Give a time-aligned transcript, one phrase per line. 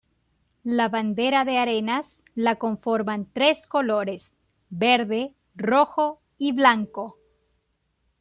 [0.75, 4.33] La Bandera de Arenas la conforman tres colores
[4.71, 7.19] Verde, Rojo y Blanco.